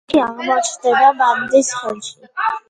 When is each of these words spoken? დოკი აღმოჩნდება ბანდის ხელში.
დოკი 0.11 0.19
აღმოჩნდება 0.21 1.11
ბანდის 1.19 1.71
ხელში. 1.83 2.11